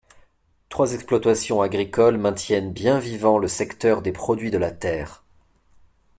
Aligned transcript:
Trois 0.69 0.93
exploitations.agricoles 0.93 2.17
maintiennent 2.17 2.73
bien 2.73 2.97
vivant 2.97 3.37
le 3.37 3.47
secteur 3.47 4.01
des 4.01 4.11
produits 4.11 4.49
de 4.49 4.57
la 4.57 4.71
terre. 4.71 5.23